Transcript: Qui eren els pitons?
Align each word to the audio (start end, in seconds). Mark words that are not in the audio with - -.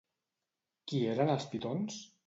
Qui 0.87 1.03
eren 1.13 1.33
els 1.37 1.49
pitons? 1.53 2.05